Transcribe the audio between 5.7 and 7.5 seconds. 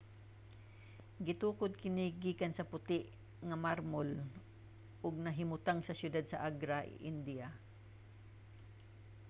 sa syudad sa agra india